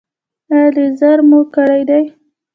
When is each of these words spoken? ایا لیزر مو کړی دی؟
ایا 0.53 0.65
لیزر 0.75 1.17
مو 1.29 1.39
کړی 1.55 1.81
دی؟ 1.89 2.03